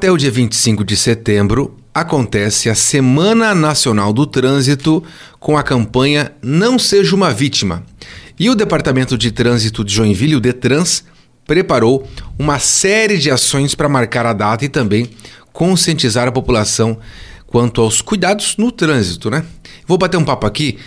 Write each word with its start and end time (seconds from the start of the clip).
Até 0.00 0.10
o 0.10 0.16
dia 0.16 0.30
25 0.30 0.82
de 0.82 0.96
setembro 0.96 1.76
acontece 1.92 2.70
a 2.70 2.74
Semana 2.74 3.54
Nacional 3.54 4.14
do 4.14 4.24
Trânsito 4.24 5.04
com 5.38 5.58
a 5.58 5.62
campanha 5.62 6.32
Não 6.42 6.78
Seja 6.78 7.14
uma 7.14 7.30
Vítima. 7.30 7.84
E 8.38 8.48
o 8.48 8.54
Departamento 8.54 9.18
de 9.18 9.30
Trânsito 9.30 9.84
de 9.84 9.92
Joinville, 9.92 10.36
o 10.36 10.40
Detrans, 10.40 11.04
preparou 11.46 12.08
uma 12.38 12.58
série 12.58 13.18
de 13.18 13.30
ações 13.30 13.74
para 13.74 13.90
marcar 13.90 14.24
a 14.24 14.32
data 14.32 14.64
e 14.64 14.70
também 14.70 15.10
conscientizar 15.52 16.26
a 16.26 16.32
população 16.32 16.96
quanto 17.46 17.82
aos 17.82 18.00
cuidados 18.00 18.56
no 18.56 18.72
trânsito, 18.72 19.28
né? 19.28 19.44
Vou 19.86 19.98
bater 19.98 20.16
um 20.16 20.24
papo 20.24 20.46
aqui 20.46 20.78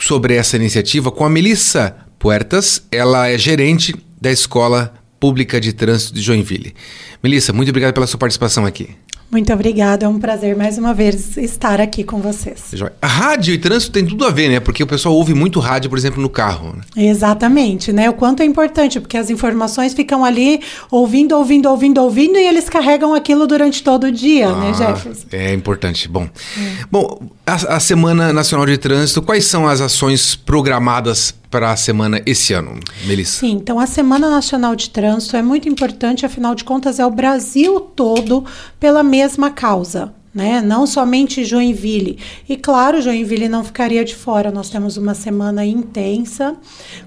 sobre 0.00 0.36
essa 0.36 0.54
iniciativa 0.54 1.10
com 1.10 1.24
a 1.24 1.28
Melissa 1.28 1.96
Puertas, 2.20 2.86
ela 2.92 3.26
é 3.26 3.36
gerente 3.36 3.96
da 4.20 4.30
Escola 4.30 4.94
Pública 5.20 5.60
de 5.60 5.72
Trânsito 5.72 6.14
de 6.14 6.22
Joinville. 6.22 6.74
Melissa, 7.22 7.52
muito 7.52 7.68
obrigado 7.68 7.92
pela 7.94 8.06
sua 8.06 8.18
participação 8.18 8.64
aqui. 8.64 8.88
Muito 9.30 9.52
obrigada, 9.52 10.06
é 10.06 10.08
um 10.08 10.18
prazer 10.18 10.56
mais 10.56 10.76
uma 10.76 10.92
vez 10.92 11.36
estar 11.36 11.80
aqui 11.80 12.02
com 12.02 12.20
vocês. 12.20 12.74
A 13.00 13.06
rádio 13.06 13.54
e 13.54 13.58
trânsito 13.58 13.92
tem 13.92 14.04
tudo 14.04 14.24
a 14.24 14.30
ver, 14.30 14.48
né? 14.48 14.58
Porque 14.58 14.82
o 14.82 14.86
pessoal 14.88 15.14
ouve 15.14 15.34
muito 15.34 15.60
rádio, 15.60 15.88
por 15.88 15.96
exemplo, 15.96 16.20
no 16.20 16.28
carro. 16.28 16.74
Né? 16.74 17.06
Exatamente, 17.06 17.92
né? 17.92 18.10
O 18.10 18.14
quanto 18.14 18.42
é 18.42 18.44
importante, 18.44 18.98
porque 18.98 19.16
as 19.16 19.30
informações 19.30 19.94
ficam 19.94 20.24
ali 20.24 20.60
ouvindo, 20.90 21.36
ouvindo, 21.36 21.68
ouvindo, 21.68 22.02
ouvindo 22.02 22.38
e 22.38 22.44
eles 22.44 22.68
carregam 22.68 23.14
aquilo 23.14 23.46
durante 23.46 23.84
todo 23.84 24.08
o 24.08 24.12
dia, 24.12 24.48
né, 24.48 24.72
ah, 24.74 24.78
né, 24.78 24.94
Jefferson? 24.94 25.26
É 25.30 25.54
importante. 25.54 26.08
Bom, 26.08 26.24
é. 26.24 26.84
bom 26.90 27.30
a, 27.46 27.76
a 27.76 27.80
Semana 27.80 28.32
Nacional 28.32 28.66
de 28.66 28.78
Trânsito, 28.78 29.22
quais 29.22 29.44
são 29.44 29.68
as 29.68 29.80
ações 29.80 30.34
programadas 30.34 31.32
para 31.50 31.72
a 31.72 31.76
semana 31.76 32.22
esse 32.24 32.52
ano, 32.52 32.78
Melissa? 33.06 33.40
Sim, 33.40 33.52
então 33.52 33.80
a 33.80 33.86
Semana 33.86 34.30
Nacional 34.30 34.76
de 34.76 34.88
Trânsito 34.88 35.36
é 35.36 35.42
muito 35.42 35.68
importante, 35.68 36.24
afinal 36.24 36.54
de 36.54 36.62
contas, 36.62 37.00
é 37.00 37.04
o 37.04 37.10
Brasil 37.10 37.80
todo 37.80 38.44
pela 38.78 39.02
mesma 39.02 39.50
causa. 39.50 40.14
Né? 40.32 40.60
Não 40.60 40.86
somente 40.86 41.44
Joinville. 41.44 42.16
E 42.48 42.56
claro, 42.56 43.02
Joinville 43.02 43.48
não 43.48 43.64
ficaria 43.64 44.04
de 44.04 44.14
fora. 44.14 44.52
Nós 44.52 44.70
temos 44.70 44.96
uma 44.96 45.12
semana 45.12 45.66
intensa 45.66 46.54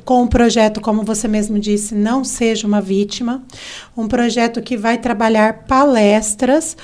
com 0.03 0.23
um 0.23 0.27
projeto, 0.27 0.81
como 0.81 1.03
você 1.03 1.25
mesmo 1.25 1.57
disse, 1.57 1.95
Não 1.95 2.25
Seja 2.25 2.67
uma 2.67 2.81
Vítima. 2.81 3.41
Um 3.95 4.09
projeto 4.09 4.61
que 4.61 4.75
vai 4.75 4.97
trabalhar 4.97 5.63
palestras 5.69 6.75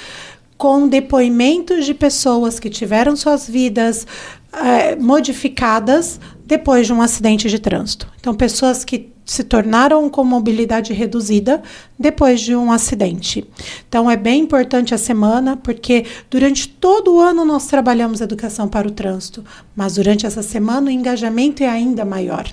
com 0.57 0.87
depoimentos 0.87 1.85
de 1.85 1.93
pessoas 1.93 2.59
que 2.59 2.69
tiveram 2.69 3.15
suas 3.15 3.47
vidas 3.47 4.05
é, 4.53 4.95
modificadas 4.95 6.19
depois 6.45 6.87
de 6.87 6.93
um 6.93 7.01
acidente 7.01 7.47
de 7.47 7.59
trânsito. 7.59 8.07
Então, 8.19 8.33
pessoas 8.33 8.83
que 8.83 9.11
se 9.23 9.43
tornaram 9.43 10.09
com 10.09 10.23
mobilidade 10.23 10.91
reduzida 10.91 11.61
depois 11.97 12.41
de 12.41 12.55
um 12.55 12.71
acidente. 12.71 13.47
Então, 13.87 14.09
é 14.09 14.17
bem 14.17 14.41
importante 14.41 14.93
a 14.93 14.97
semana, 14.97 15.55
porque 15.55 16.05
durante 16.31 16.67
todo 16.67 17.13
o 17.13 17.19
ano 17.19 17.45
nós 17.45 17.67
trabalhamos 17.67 18.21
educação 18.21 18.67
para 18.67 18.87
o 18.87 18.91
trânsito, 18.91 19.45
mas 19.75 19.95
durante 19.95 20.25
essa 20.25 20.41
semana 20.41 20.87
o 20.87 20.91
engajamento 20.91 21.61
é 21.61 21.69
ainda 21.69 22.03
maior. 22.03 22.51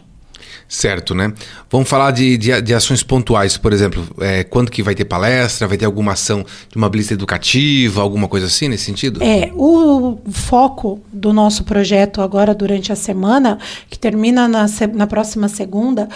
Certo, 0.69 1.15
né? 1.15 1.33
Vamos 1.71 1.89
falar 1.89 2.11
de, 2.11 2.37
de, 2.37 2.61
de 2.61 2.75
ações 2.75 3.03
pontuais, 3.03 3.57
por 3.57 3.73
exemplo, 3.73 4.05
é, 4.21 4.43
quando 4.43 4.69
que 4.69 4.83
vai 4.83 4.97
ter 4.97 5.05
palestra, 5.05 5.69
vai 5.69 5.77
ter 5.77 5.85
alguma 5.85 6.13
ação 6.13 6.45
de 6.69 6.77
uma 6.77 6.89
blitz 6.89 7.13
educativa, 7.13 8.03
alguma 8.03 8.27
coisa 8.27 8.47
assim 8.47 8.69
nesse 8.69 8.85
sentido? 8.85 9.23
É, 9.23 9.53
o 9.55 10.19
foco 10.31 11.01
do 11.13 11.33
nosso 11.33 11.63
projeto 11.63 12.21
agora 12.21 12.53
durante 12.53 12.93
a 12.93 12.97
semana, 12.97 13.59
que 13.89 13.97
termina 13.97 14.49
na, 14.49 14.67
na 14.93 15.07
próxima 15.07 15.49
segunda, 15.49 16.09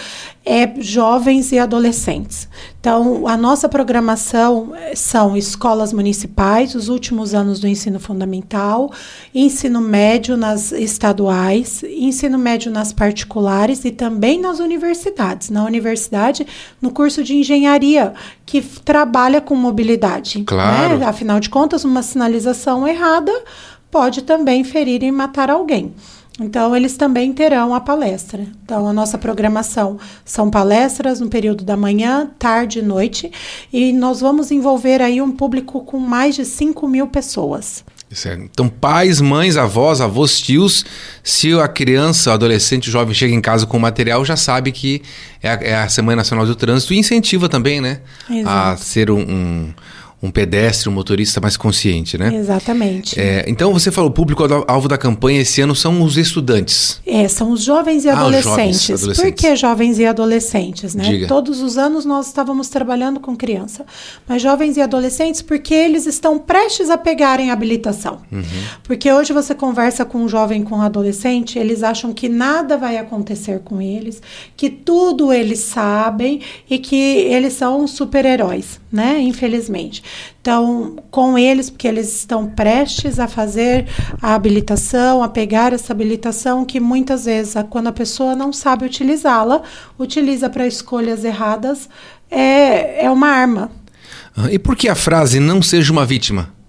é 0.45 0.69
jovens 0.81 1.53
e 1.53 1.59
adolescentes. 1.59 2.49
Então, 2.81 3.27
a 3.27 3.37
nossa 3.37 3.69
programação 3.69 4.73
eh, 4.75 4.95
são 4.95 5.37
escolas 5.37 5.93
municipais, 5.93 6.73
os 6.73 6.89
últimos 6.89 7.35
anos 7.35 7.59
do 7.59 7.67
ensino 7.67 7.99
fundamental, 7.99 8.91
ensino 9.35 9.79
médio 9.79 10.35
nas 10.35 10.71
estaduais, 10.71 11.83
ensino 11.83 12.39
médio 12.39 12.71
nas 12.71 12.91
particulares 12.91 13.85
e 13.85 13.91
também 13.91 14.41
nas 14.41 14.59
universidades. 14.59 15.51
Na 15.51 15.63
universidade, 15.63 16.47
no 16.81 16.89
curso 16.89 17.23
de 17.23 17.35
engenharia, 17.35 18.15
que 18.47 18.63
trabalha 18.63 19.39
com 19.39 19.55
mobilidade. 19.55 20.39
Né? 20.39 20.45
Claro. 20.47 20.97
Né? 20.97 21.05
Afinal 21.05 21.39
de 21.39 21.51
contas, 21.51 21.85
uma 21.85 22.01
sinalização 22.01 22.87
errada 22.87 23.31
pode 23.91 24.23
também 24.23 24.63
ferir 24.63 25.03
e 25.03 25.11
matar 25.11 25.51
alguém. 25.51 25.93
Então, 26.43 26.75
eles 26.75 26.97
também 26.97 27.31
terão 27.33 27.73
a 27.73 27.79
palestra. 27.79 28.45
Então, 28.63 28.87
a 28.87 28.93
nossa 28.93 29.17
programação 29.17 29.97
são 30.25 30.49
palestras 30.49 31.19
no 31.19 31.29
período 31.29 31.63
da 31.63 31.77
manhã, 31.77 32.29
tarde 32.37 32.79
e 32.79 32.81
noite, 32.81 33.31
e 33.71 33.93
nós 33.93 34.21
vamos 34.21 34.51
envolver 34.51 35.01
aí 35.01 35.21
um 35.21 35.31
público 35.31 35.81
com 35.81 35.99
mais 35.99 36.35
de 36.35 36.45
5 36.45 36.87
mil 36.87 37.07
pessoas. 37.07 37.83
Certo. 38.13 38.43
Então, 38.43 38.67
pais, 38.67 39.21
mães, 39.21 39.55
avós, 39.55 40.01
avós, 40.01 40.39
tios, 40.39 40.85
se 41.23 41.53
a 41.53 41.67
criança, 41.67 42.29
o 42.29 42.33
adolescente, 42.33 42.89
o 42.89 42.91
jovem 42.91 43.13
chega 43.13 43.33
em 43.33 43.39
casa 43.39 43.65
com 43.65 43.79
material, 43.79 44.25
já 44.25 44.35
sabe 44.35 44.71
que 44.71 45.01
é 45.41 45.49
a, 45.49 45.53
é 45.61 45.75
a 45.75 45.89
Semana 45.89 46.17
Nacional 46.17 46.45
do 46.45 46.55
Trânsito 46.55 46.93
e 46.93 46.97
incentiva 46.97 47.47
também, 47.47 47.79
né? 47.79 48.01
Exato. 48.29 48.49
A 48.49 48.77
ser 48.77 49.09
um, 49.09 49.21
um 49.21 49.73
um 50.21 50.29
pedestre, 50.29 50.87
um 50.87 50.91
motorista 50.91 51.41
mais 51.41 51.57
consciente, 51.57 52.15
né? 52.15 52.33
Exatamente. 52.35 53.19
É, 53.19 53.43
então 53.47 53.73
você 53.73 53.91
falou, 53.91 54.11
o 54.11 54.13
público 54.13 54.43
alvo 54.67 54.87
da 54.87 54.97
campanha 54.97 55.41
esse 55.41 55.61
ano 55.61 55.75
são 55.75 56.03
os 56.03 56.15
estudantes. 56.15 57.01
É, 57.07 57.27
são 57.27 57.51
os 57.51 57.63
jovens 57.63 58.05
e 58.05 58.09
ah, 58.09 58.19
adolescentes. 58.19 58.83
Jovens, 58.83 58.89
adolescentes. 58.91 59.21
Por 59.21 59.31
que 59.31 59.55
jovens 59.55 59.97
e 59.97 60.05
adolescentes, 60.05 60.93
né? 60.93 61.03
Diga. 61.03 61.27
Todos 61.27 61.61
os 61.61 61.75
anos 61.75 62.05
nós 62.05 62.27
estávamos 62.27 62.69
trabalhando 62.69 63.19
com 63.19 63.35
criança, 63.35 63.83
mas 64.27 64.43
jovens 64.43 64.77
e 64.77 64.81
adolescentes 64.81 65.41
porque 65.41 65.73
eles 65.73 66.05
estão 66.05 66.37
prestes 66.37 66.91
a 66.91 66.97
pegarem 66.97 67.49
a 67.49 67.53
habilitação. 67.53 68.19
Uhum. 68.31 68.43
Porque 68.83 69.11
hoje 69.11 69.33
você 69.33 69.55
conversa 69.55 70.05
com 70.05 70.19
um 70.19 70.29
jovem, 70.29 70.63
com 70.63 70.75
um 70.75 70.81
adolescente, 70.81 71.57
eles 71.57 71.81
acham 71.81 72.13
que 72.13 72.29
nada 72.29 72.77
vai 72.77 72.97
acontecer 72.97 73.61
com 73.65 73.81
eles, 73.81 74.21
que 74.55 74.69
tudo 74.69 75.33
eles 75.33 75.59
sabem 75.59 76.41
e 76.69 76.77
que 76.77 76.95
eles 76.95 77.53
são 77.53 77.87
super-heróis, 77.87 78.79
né? 78.91 79.19
Infelizmente. 79.19 80.03
Então, 80.41 80.95
com 81.11 81.37
eles, 81.37 81.69
porque 81.69 81.87
eles 81.87 82.15
estão 82.15 82.47
prestes 82.47 83.19
a 83.19 83.27
fazer 83.27 83.87
a 84.21 84.33
habilitação, 84.33 85.21
a 85.23 85.29
pegar 85.29 85.73
essa 85.73 85.93
habilitação, 85.93 86.65
que 86.65 86.79
muitas 86.79 87.25
vezes, 87.25 87.53
quando 87.69 87.87
a 87.87 87.91
pessoa 87.91 88.35
não 88.35 88.51
sabe 88.51 88.85
utilizá-la, 88.85 89.61
utiliza 89.99 90.49
para 90.49 90.65
escolhas 90.65 91.23
erradas, 91.23 91.89
é, 92.29 93.05
é 93.05 93.11
uma 93.11 93.27
arma. 93.27 93.71
Ah, 94.35 94.51
e 94.51 94.57
por 94.57 94.75
que 94.75 94.87
a 94.87 94.95
frase 94.95 95.39
não 95.39 95.61
seja 95.61 95.91
uma 95.91 96.05
vítima? 96.05 96.60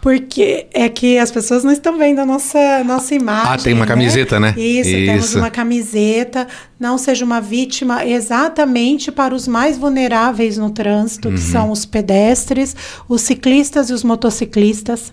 Porque 0.00 0.66
é 0.72 0.88
que 0.88 1.18
as 1.18 1.30
pessoas 1.30 1.62
não 1.62 1.72
estão 1.72 1.98
vendo 1.98 2.20
a 2.20 2.26
nossa, 2.26 2.82
nossa 2.84 3.14
imagem. 3.14 3.52
Ah, 3.52 3.58
tem 3.58 3.74
uma 3.74 3.84
né? 3.84 3.86
camiseta, 3.86 4.40
né? 4.40 4.54
Isso, 4.56 4.88
Isso, 4.88 5.06
temos 5.06 5.34
uma 5.34 5.50
camiseta. 5.50 6.46
Não 6.78 6.96
seja 6.96 7.24
uma 7.24 7.40
vítima 7.40 8.06
exatamente 8.06 9.12
para 9.12 9.34
os 9.34 9.46
mais 9.46 9.76
vulneráveis 9.76 10.56
no 10.56 10.70
trânsito, 10.70 11.28
uhum. 11.28 11.34
que 11.34 11.40
são 11.40 11.70
os 11.70 11.84
pedestres, 11.84 12.74
os 13.08 13.20
ciclistas 13.20 13.90
e 13.90 13.92
os 13.92 14.02
motociclistas. 14.02 15.12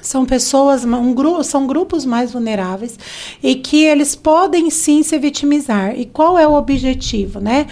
São 0.00 0.24
pessoas, 0.24 0.84
um 0.84 1.12
grupo, 1.12 1.42
são 1.42 1.66
grupos 1.66 2.04
mais 2.04 2.32
vulneráveis 2.32 2.96
e 3.42 3.56
que 3.56 3.82
eles 3.82 4.14
podem 4.14 4.70
sim 4.70 5.02
se 5.02 5.18
vitimizar. 5.18 5.98
E 5.98 6.06
qual 6.06 6.38
é 6.38 6.46
o 6.46 6.54
objetivo, 6.54 7.40
né? 7.40 7.66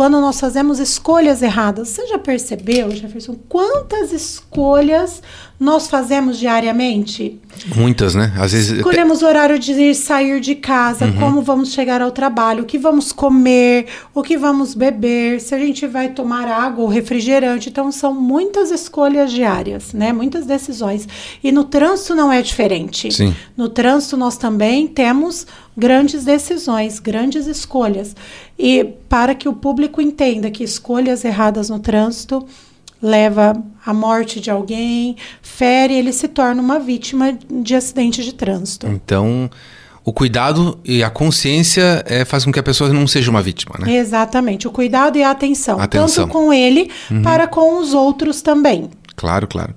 Quando 0.00 0.18
nós 0.18 0.40
fazemos 0.40 0.80
escolhas 0.80 1.42
erradas, 1.42 1.90
você 1.90 2.06
já 2.06 2.18
percebeu, 2.18 2.90
Jefferson, 2.90 3.36
quantas 3.46 4.14
escolhas 4.14 5.22
nós 5.60 5.88
fazemos 5.88 6.38
diariamente? 6.38 7.38
Muitas, 7.76 8.14
né? 8.14 8.32
Às 8.38 8.52
vezes. 8.52 8.78
Escolhemos 8.78 9.20
o 9.20 9.26
horário 9.26 9.58
de 9.58 9.94
sair 9.94 10.40
de 10.40 10.54
casa, 10.54 11.04
uhum. 11.04 11.18
como 11.18 11.42
vamos 11.42 11.74
chegar 11.74 12.00
ao 12.00 12.10
trabalho, 12.10 12.62
o 12.62 12.66
que 12.66 12.78
vamos 12.78 13.12
comer, 13.12 13.88
o 14.14 14.22
que 14.22 14.38
vamos 14.38 14.74
beber, 14.74 15.38
se 15.38 15.54
a 15.54 15.58
gente 15.58 15.86
vai 15.86 16.08
tomar 16.08 16.48
água 16.48 16.82
ou 16.82 16.88
refrigerante. 16.88 17.68
Então, 17.68 17.92
são 17.92 18.14
muitas 18.14 18.70
escolhas 18.70 19.30
diárias, 19.30 19.92
né? 19.92 20.14
Muitas 20.14 20.46
decisões. 20.46 21.06
E 21.44 21.52
no 21.52 21.64
trânsito 21.64 22.14
não 22.14 22.32
é 22.32 22.40
diferente. 22.40 23.12
Sim. 23.12 23.36
No 23.54 23.68
trânsito, 23.68 24.16
nós 24.16 24.38
também 24.38 24.86
temos 24.86 25.46
grandes 25.76 26.24
decisões, 26.24 26.98
grandes 26.98 27.46
escolhas. 27.46 28.14
E 28.58 28.84
para 29.08 29.34
que 29.34 29.48
o 29.48 29.52
público 29.52 30.00
entenda 30.00 30.50
que 30.50 30.64
escolhas 30.64 31.24
erradas 31.24 31.70
no 31.70 31.78
trânsito 31.78 32.46
leva 33.02 33.54
à 33.84 33.94
morte 33.94 34.40
de 34.40 34.50
alguém, 34.50 35.16
fere, 35.40 35.94
ele 35.94 36.12
se 36.12 36.28
torna 36.28 36.60
uma 36.60 36.78
vítima 36.78 37.36
de 37.50 37.74
acidente 37.74 38.22
de 38.22 38.34
trânsito. 38.34 38.86
Então, 38.86 39.50
o 40.04 40.12
cuidado 40.12 40.78
e 40.84 41.02
a 41.02 41.10
consciência 41.10 42.02
é, 42.06 42.24
faz 42.24 42.44
com 42.44 42.52
que 42.52 42.58
a 42.58 42.62
pessoa 42.62 42.92
não 42.92 43.06
seja 43.06 43.30
uma 43.30 43.40
vítima, 43.40 43.76
né? 43.78 43.96
Exatamente. 43.96 44.68
O 44.68 44.70
cuidado 44.70 45.16
e 45.16 45.22
a 45.22 45.30
atenção. 45.30 45.80
atenção. 45.80 46.24
Tanto 46.26 46.32
com 46.32 46.52
ele, 46.52 46.90
uhum. 47.10 47.22
para 47.22 47.46
com 47.46 47.80
os 47.80 47.94
outros 47.94 48.42
também. 48.42 48.90
Claro, 49.16 49.46
claro. 49.46 49.74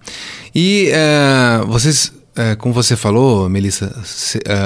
E 0.56 0.92
uh, 0.92 1.68
vocês 1.68 2.14
como 2.58 2.74
você 2.74 2.96
falou, 2.96 3.48
Melissa, 3.48 3.94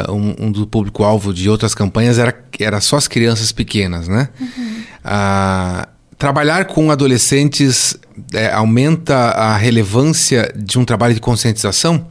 uh, 0.08 0.12
um, 0.14 0.52
do 0.52 0.66
público-alvo 0.66 1.34
de 1.34 1.50
outras 1.50 1.76
campanhas 1.76 2.18
era, 2.18 2.34
era 2.60 2.80
só 2.80 2.96
as 2.96 3.08
crianças 3.08 3.52
pequenas, 3.52 4.08
né? 4.08 4.30
Uhum. 4.40 4.84
Uh, 5.04 5.88
trabalhar 6.18 6.66
com 6.66 6.90
adolescentes 6.90 7.98
é, 8.34 8.52
aumenta 8.52 9.16
a 9.16 9.56
relevância 9.56 10.52
de 10.56 10.80
um 10.80 10.86
trabalho 10.86 11.14
de 11.14 11.20
conscientização? 11.20 12.08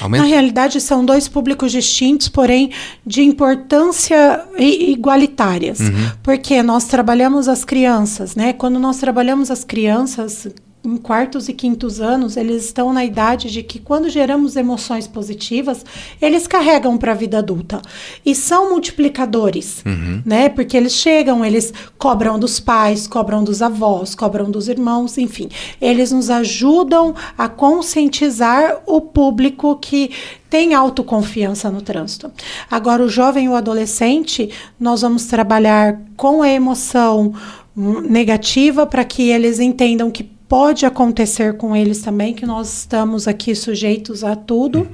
Aumenta? 0.00 0.24
Na 0.24 0.28
realidade, 0.28 0.80
são 0.80 1.04
dois 1.04 1.28
públicos 1.28 1.70
distintos, 1.70 2.28
porém 2.28 2.70
de 3.06 3.22
importância 3.22 4.44
igualitárias. 4.58 5.80
Uhum. 5.80 6.10
Porque 6.22 6.62
nós 6.62 6.84
trabalhamos 6.84 7.46
as 7.48 7.64
crianças, 7.64 8.34
né? 8.34 8.52
Quando 8.52 8.78
nós 8.78 8.98
trabalhamos 8.98 9.50
as 9.50 9.64
crianças, 9.64 10.46
em 10.84 10.96
quartos 10.96 11.48
e 11.48 11.52
quintos 11.52 12.00
anos, 12.00 12.36
eles 12.36 12.64
estão 12.64 12.92
na 12.92 13.04
idade 13.04 13.50
de 13.50 13.62
que, 13.62 13.78
quando 13.78 14.08
geramos 14.08 14.56
emoções 14.56 15.06
positivas, 15.06 15.84
eles 16.20 16.48
carregam 16.48 16.98
para 16.98 17.12
a 17.12 17.14
vida 17.14 17.38
adulta. 17.38 17.80
E 18.26 18.34
são 18.34 18.70
multiplicadores, 18.70 19.82
uhum. 19.86 20.22
né? 20.26 20.48
Porque 20.48 20.76
eles 20.76 20.94
chegam, 20.94 21.44
eles 21.44 21.72
cobram 21.96 22.36
dos 22.36 22.58
pais, 22.58 23.06
cobram 23.06 23.44
dos 23.44 23.62
avós, 23.62 24.14
cobram 24.16 24.50
dos 24.50 24.68
irmãos, 24.68 25.16
enfim. 25.18 25.48
Eles 25.80 26.10
nos 26.10 26.30
ajudam 26.30 27.14
a 27.38 27.48
conscientizar 27.48 28.82
o 28.84 29.00
público 29.00 29.76
que 29.76 30.10
tem 30.50 30.74
autoconfiança 30.74 31.70
no 31.70 31.80
trânsito. 31.80 32.30
Agora, 32.68 33.04
o 33.04 33.08
jovem 33.08 33.48
ou 33.48 33.54
adolescente, 33.54 34.50
nós 34.78 35.02
vamos 35.02 35.26
trabalhar 35.26 36.00
com 36.16 36.42
a 36.42 36.48
emoção 36.48 37.32
hum, 37.76 38.00
negativa 38.00 38.84
para 38.84 39.04
que 39.04 39.30
eles 39.30 39.60
entendam 39.60 40.10
que 40.10 40.32
pode 40.52 40.84
acontecer 40.84 41.56
com 41.56 41.74
eles 41.74 42.02
também, 42.02 42.34
que 42.34 42.44
nós 42.44 42.80
estamos 42.80 43.26
aqui 43.26 43.54
sujeitos 43.54 44.22
a 44.22 44.36
tudo. 44.36 44.86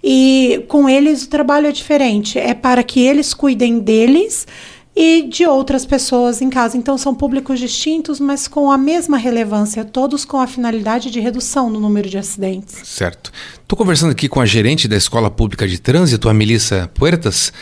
E 0.00 0.64
com 0.68 0.88
eles 0.88 1.24
o 1.24 1.28
trabalho 1.28 1.66
é 1.66 1.72
diferente. 1.72 2.38
É 2.38 2.54
para 2.54 2.84
que 2.84 3.00
eles 3.00 3.34
cuidem 3.34 3.80
deles 3.80 4.46
e 4.94 5.22
de 5.22 5.46
outras 5.46 5.86
pessoas 5.86 6.42
em 6.42 6.50
casa. 6.50 6.76
Então 6.76 6.98
são 6.98 7.14
públicos 7.14 7.58
distintos, 7.58 8.20
mas 8.20 8.46
com 8.46 8.70
a 8.70 8.76
mesma 8.76 9.16
relevância, 9.16 9.84
todos 9.84 10.24
com 10.24 10.38
a 10.38 10.46
finalidade 10.46 11.10
de 11.10 11.18
redução 11.18 11.70
no 11.70 11.80
número 11.80 12.08
de 12.08 12.18
acidentes. 12.18 12.76
Certo. 12.84 13.32
Estou 13.62 13.76
conversando 13.76 14.12
aqui 14.12 14.28
com 14.28 14.40
a 14.40 14.46
gerente 14.46 14.86
da 14.86 14.96
Escola 14.96 15.30
Pública 15.30 15.66
de 15.66 15.78
Trânsito, 15.78 16.28
a 16.28 16.34
Melissa 16.34 16.90
Puertas, 16.94 17.52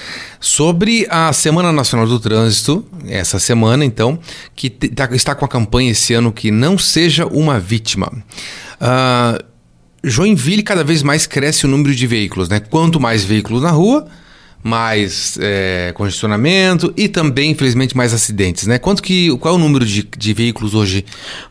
sobre 0.41 1.07
a 1.09 1.33
Semana 1.33 1.73
Nacional 1.73 2.07
do 2.07 2.19
Trânsito, 2.19 2.85
essa 3.07 3.39
semana 3.39 3.85
então, 3.85 4.19
que 4.57 4.69
tá, 4.69 5.09
está 5.13 5.35
com 5.35 5.45
a 5.45 5.49
campanha 5.49 5.93
esse 5.93 6.13
ano 6.13 6.33
que 6.33 6.51
não 6.51 6.77
seja 6.77 7.27
uma 7.27 7.61
vítima. 7.61 8.11
Uh, 8.81 9.51
Joinville 10.03 10.63
cada 10.63 10.83
vez 10.83 11.03
mais 11.03 11.27
cresce 11.27 11.67
o 11.67 11.69
número 11.69 11.95
de 11.95 12.07
veículos, 12.07 12.49
né? 12.49 12.59
Quanto 12.59 12.99
mais 12.99 13.23
veículos 13.23 13.63
na 13.63 13.71
rua, 13.71 14.07
mais 14.63 15.39
é, 15.41 15.93
congestionamento 15.95 16.93
e 16.97 17.09
também, 17.09 17.51
infelizmente, 17.51 17.97
mais 17.97 18.13
acidentes, 18.13 18.67
né? 18.67 18.79
Quanto 18.79 19.03
que, 19.03 19.37
qual 19.39 19.55
é 19.55 19.57
o 19.57 19.61
número 19.61 19.85
de, 19.85 20.03
de 20.03 20.33
veículos 20.33 20.75
hoje, 20.75 21.05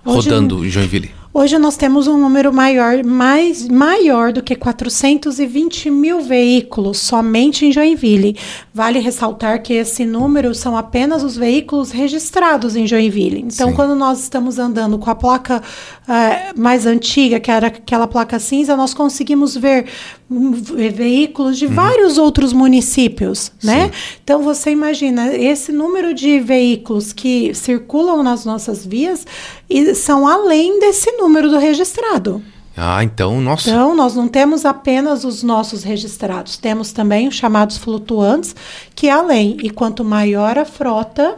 hoje 0.05 0.15
rodando 0.15 0.65
em 0.65 0.69
Joinville? 0.69 1.19
Hoje 1.31 1.59
nós 1.59 1.77
temos 1.77 2.07
um 2.07 2.17
número 2.17 2.51
maior, 2.51 3.03
mais, 3.03 3.67
maior 3.67 4.33
do 4.33 4.41
que 4.41 4.55
420 4.55 5.91
mil 5.91 6.21
veículos 6.21 6.97
somente 6.97 7.67
em 7.67 7.71
Joinville. 7.71 8.35
Vale 8.73 8.97
ressaltar 8.97 9.61
que 9.61 9.73
esse 9.73 10.05
número 10.05 10.55
são 10.55 10.75
apenas 10.75 11.21
os 11.21 11.37
veículos 11.37 11.91
registrados 11.91 12.75
em 12.75 12.87
Joinville. 12.87 13.45
Então, 13.45 13.69
Sim. 13.69 13.75
quando 13.75 13.93
nós 13.93 14.23
estamos 14.23 14.57
andando 14.57 14.97
com 14.97 15.09
a 15.09 15.13
placa 15.13 15.61
uh, 15.61 16.59
mais 16.59 16.87
antiga, 16.87 17.39
que 17.39 17.51
era 17.51 17.67
aquela 17.67 18.07
placa 18.07 18.39
cinza, 18.39 18.75
nós 18.75 18.95
conseguimos 18.95 19.55
ver 19.55 19.85
veículos 20.93 21.57
de 21.57 21.65
uhum. 21.65 21.73
vários 21.73 22.17
outros 22.17 22.53
municípios, 22.53 23.51
né? 23.63 23.91
Então 24.23 24.43
você 24.43 24.69
imagina 24.71 25.33
esse 25.35 25.71
número 25.71 26.13
de 26.13 26.39
veículos 26.39 27.11
que 27.11 27.53
circulam 27.55 28.21
nas 28.21 28.45
nossas 28.45 28.85
vias 28.85 29.25
e 29.69 29.95
são 29.95 30.27
além 30.27 30.79
desse 30.79 31.11
número 31.13 31.49
do 31.49 31.57
registrado. 31.57 32.41
Ah, 32.77 33.03
então, 33.03 33.41
nossa. 33.41 33.69
Então, 33.69 33.93
nós 33.93 34.15
não 34.15 34.27
temos 34.29 34.63
apenas 34.63 35.25
os 35.25 35.43
nossos 35.43 35.83
registrados, 35.83 36.55
temos 36.55 36.93
também 36.93 37.27
os 37.27 37.35
chamados 37.35 37.77
flutuantes, 37.77 38.55
que 38.95 39.07
é 39.07 39.11
além. 39.11 39.57
E 39.61 39.69
quanto 39.69 40.05
maior 40.05 40.57
a 40.57 40.63
frota, 40.63 41.37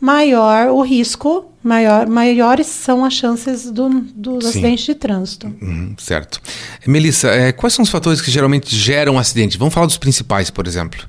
maior 0.00 0.68
o 0.68 0.82
risco, 0.82 1.50
maior, 1.62 2.06
maiores 2.06 2.66
são 2.66 3.04
as 3.04 3.14
chances 3.14 3.70
do, 3.70 3.88
dos 4.14 4.46
acidentes 4.46 4.84
de 4.84 4.94
trânsito. 4.94 5.46
Uhum, 5.60 5.94
certo. 5.98 6.40
Melissa, 6.86 7.28
é, 7.28 7.52
quais 7.52 7.74
são 7.74 7.82
os 7.82 7.90
fatores 7.90 8.20
que 8.20 8.30
geralmente 8.30 8.74
geram 8.74 9.18
acidente? 9.18 9.58
Vamos 9.58 9.74
falar 9.74 9.86
dos 9.86 9.98
principais, 9.98 10.50
por 10.50 10.66
exemplo. 10.66 11.04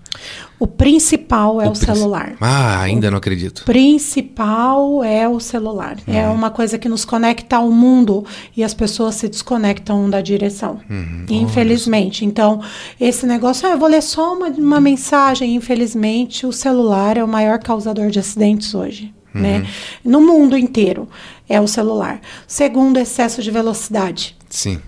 O 0.60 0.66
principal 0.66 1.62
é 1.62 1.68
o, 1.68 1.72
o 1.72 1.76
celular. 1.76 2.36
Ah, 2.42 2.82
ainda 2.82 3.08
o 3.08 3.12
não 3.12 3.18
acredito. 3.20 3.64
principal 3.64 5.04
é 5.04 5.28
o 5.28 5.40
celular. 5.40 5.98
Uhum. 6.08 6.14
É 6.14 6.28
uma 6.28 6.50
coisa 6.50 6.80
que 6.80 6.90
nos 6.90 7.06
conecta 7.06 7.58
ao 7.58 7.70
mundo 7.70 8.26
e 8.56 8.64
as 8.64 8.74
pessoas 8.74 9.16
se 9.16 9.28
desconectam 9.28 10.10
da 10.10 10.20
direção. 10.20 10.80
Uhum. 10.90 11.26
Infelizmente. 11.30 12.26
Então, 12.26 12.62
esse 13.00 13.28
negócio, 13.28 13.68
ah, 13.68 13.72
eu 13.74 13.78
vou 13.78 13.88
ler 13.88 14.02
só 14.02 14.36
uma, 14.36 14.48
uma 14.48 14.82
mensagem. 14.82 15.56
Infelizmente, 15.56 16.46
o 16.46 16.52
celular 16.52 17.18
é 17.18 17.24
o 17.24 17.28
maior 17.28 17.60
causador 17.60 18.10
de 18.10 18.18
acidentes 18.18 18.74
hoje. 18.74 19.14
Uhum. 19.36 19.42
Né? 19.42 19.68
No 20.04 20.22
mundo 20.22 20.58
inteiro 20.58 21.08
é 21.48 21.62
o 21.62 21.68
celular. 21.68 22.20
Segundo, 22.48 22.98
excesso 22.98 23.44
de 23.44 23.52
velocidade. 23.52 24.36
Sim. 24.50 24.82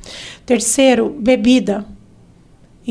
Terceiro, 0.46 1.16
bebida. 1.20 1.86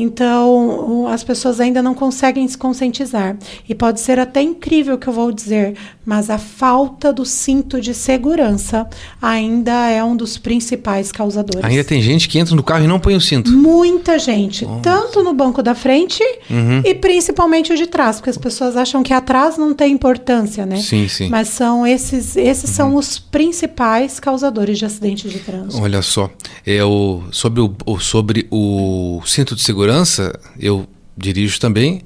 Então, 0.01 1.07
as 1.07 1.23
pessoas 1.23 1.59
ainda 1.59 1.81
não 1.81 1.93
conseguem 1.93 2.47
se 2.47 2.57
conscientizar. 2.57 3.35
E 3.67 3.75
pode 3.75 3.99
ser 3.99 4.17
até 4.17 4.41
incrível 4.41 4.95
o 4.95 4.97
que 4.97 5.07
eu 5.07 5.13
vou 5.13 5.29
dizer, 5.31 5.75
mas 6.05 6.29
a 6.29 6.37
falta 6.37 7.11
do 7.11 7.25
cinto 7.25 7.81
de 7.81 7.93
segurança 7.93 8.87
ainda 9.21 9.89
é 9.89 10.01
um 10.01 10.15
dos 10.15 10.37
principais 10.37 11.11
causadores. 11.11 11.65
Ainda 11.65 11.83
tem 11.83 12.01
gente 12.01 12.29
que 12.29 12.39
entra 12.39 12.55
no 12.55 12.63
carro 12.63 12.85
e 12.85 12.87
não 12.87 12.99
põe 12.99 13.15
o 13.15 13.21
cinto. 13.21 13.51
Muita 13.51 14.17
gente, 14.17 14.65
Nossa. 14.65 14.81
tanto 14.81 15.21
no 15.21 15.33
banco 15.33 15.61
da 15.61 15.75
frente 15.75 16.23
uhum. 16.49 16.81
e 16.85 16.95
principalmente 16.95 17.73
o 17.73 17.75
de 17.75 17.85
trás, 17.85 18.17
porque 18.17 18.29
as 18.29 18.37
pessoas 18.37 18.77
acham 18.77 19.03
que 19.03 19.13
atrás 19.13 19.57
não 19.57 19.73
tem 19.73 19.91
importância, 19.91 20.65
né? 20.65 20.77
Sim, 20.77 21.09
sim. 21.09 21.27
Mas 21.29 21.49
são 21.49 21.85
esses, 21.85 22.37
esses 22.37 22.69
uhum. 22.69 22.75
são 22.75 22.95
os 22.95 23.19
principais 23.19 24.19
causadores 24.19 24.77
de 24.77 24.85
acidentes 24.85 25.29
de 25.29 25.39
trânsito. 25.39 25.83
Olha 25.83 26.01
só, 26.01 26.29
eu 26.65 27.23
sobre 27.31 27.61
o 27.61 27.99
sobre 27.99 28.47
o 28.49 29.21
cinto 29.25 29.55
de 29.55 29.61
segurança 29.61 29.88
segurança, 29.89 30.39
eu 30.59 30.87
dirijo 31.17 31.59
também. 31.59 32.01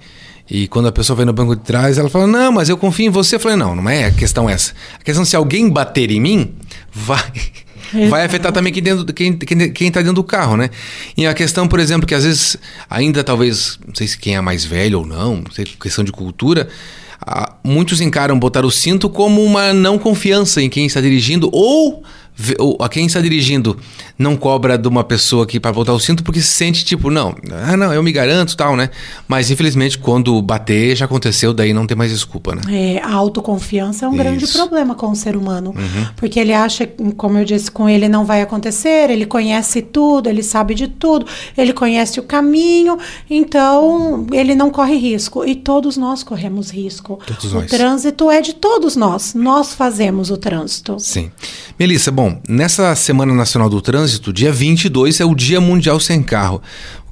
E 0.50 0.68
quando 0.68 0.88
a 0.88 0.92
pessoa 0.92 1.16
vai 1.16 1.26
no 1.26 1.34
banco 1.34 1.56
de 1.56 1.62
trás, 1.62 1.98
ela 1.98 2.10
fala: 2.10 2.28
Não, 2.28 2.52
mas 2.52 2.70
eu 2.70 2.78
confio 2.78 3.08
em 3.08 3.10
você. 3.10 3.36
Eu 3.36 3.40
falei: 3.40 3.58
Não, 3.58 3.76
não 3.76 3.90
é 3.90 4.06
a 4.06 4.12
questão 4.12 4.50
essa. 4.50 4.74
A 5.00 5.04
questão 5.04 5.24
é 5.24 5.26
se 5.26 5.36
alguém 5.36 5.70
bater 5.70 6.12
em 6.12 6.20
mim, 6.20 6.54
vai. 6.92 7.32
Vai 8.10 8.26
afetar 8.26 8.52
também 8.52 8.74
quem, 8.74 8.82
dentro, 8.82 9.06
quem, 9.14 9.38
quem, 9.38 9.72
quem 9.72 9.92
tá 9.92 10.00
dentro 10.00 10.16
do 10.16 10.24
carro, 10.24 10.58
né? 10.58 10.72
E 11.16 11.28
a 11.28 11.34
questão, 11.34 11.68
por 11.68 11.80
exemplo, 11.80 12.08
que 12.08 12.16
às 12.16 12.24
vezes, 12.24 12.58
ainda 12.90 13.24
talvez, 13.24 13.78
não 13.86 13.94
sei 13.94 14.08
se 14.08 14.18
quem 14.18 14.36
é 14.36 14.42
mais 14.42 14.66
velho 14.66 15.00
ou 15.00 15.06
não, 15.06 15.36
não 15.36 15.52
sei, 15.52 15.64
questão 15.64 16.04
de 16.04 16.12
cultura, 16.12 16.70
muitos 17.64 18.02
encaram 18.02 18.40
botar 18.40 18.66
o 18.66 18.72
cinto 18.72 19.08
como 19.10 19.44
uma 19.44 19.74
não 19.74 20.00
confiança 20.00 20.60
em 20.60 20.72
quem 20.72 20.88
está 20.88 21.00
dirigindo 21.02 21.50
ou 21.54 22.04
a 22.80 22.90
quem 22.90 23.06
está 23.06 23.22
dirigindo 23.22 23.78
não 24.18 24.36
cobra 24.36 24.78
de 24.78 24.88
uma 24.88 25.04
pessoa 25.04 25.44
aqui 25.44 25.60
para 25.60 25.72
botar 25.72 25.94
o 25.94 26.00
cinto 26.00 26.24
porque 26.24 26.42
se 26.42 26.48
sente 26.48 26.84
tipo, 26.84 27.10
não, 27.10 27.36
ah, 27.52 27.78
não, 27.78 27.94
eu 27.94 28.02
me 28.02 28.12
garanto 28.12 28.56
tal, 28.58 28.76
né? 28.76 28.90
Mas 29.28 29.52
infelizmente 29.52 29.98
quando 29.98 30.42
bater 30.42 30.96
já 30.96 31.06
aconteceu, 31.06 31.54
daí 31.54 31.74
não 31.74 31.86
tem 31.86 31.96
mais 31.96 32.12
desculpa, 32.12 32.56
né? 32.56 32.62
É, 32.70 33.02
a 33.02 33.14
autoconfiança 33.14 34.06
é 34.06 34.08
um 34.08 34.14
Isso. 34.14 34.24
grande 34.24 34.48
problema 34.48 34.96
com 34.96 35.12
o 35.12 35.16
ser 35.16 35.36
humano, 35.36 35.74
uhum. 35.76 36.08
porque 36.16 36.40
ele 36.40 36.54
acha, 36.54 36.88
como 37.18 37.38
eu 37.38 37.46
disse, 37.46 37.70
com 37.70 37.88
ele 37.88 38.10
não 38.10 38.26
vai 38.26 38.42
acontecer, 38.42 39.10
ele 39.10 39.26
conhece 39.26 39.82
tudo, 39.82 40.28
ele 40.28 40.44
sabe 40.44 40.74
de 40.74 40.88
tudo, 40.88 41.26
ele 41.58 41.74
conhece 41.74 42.20
o 42.20 42.24
caminho, 42.24 42.98
então 43.30 44.26
ele 44.32 44.56
não 44.56 44.70
corre 44.70 44.96
risco 44.96 45.46
e 45.46 45.56
todos 45.56 45.98
nós 45.98 46.24
corremos 46.24 46.72
risco. 46.72 47.20
Todos 47.26 47.52
o 47.52 47.56
nós. 47.56 47.70
trânsito 47.70 48.30
é 48.30 48.42
de 48.42 48.54
todos 48.54 48.96
nós, 48.96 49.34
nós 49.34 49.74
fazemos 49.74 50.32
o 50.32 50.38
trânsito. 50.38 51.00
Sim. 51.00 51.32
Melissa, 51.80 52.12
bom, 52.12 52.23
Bom, 52.24 52.40
nessa 52.48 52.96
Semana 52.96 53.34
Nacional 53.34 53.70
do 53.70 53.82
Trânsito, 53.82 54.32
dia 54.32 54.50
22 54.50 55.20
é 55.20 55.26
o 55.26 55.36
Dia 55.36 55.60
Mundial 55.60 56.00
Sem 56.00 56.24
Carro. 56.24 56.62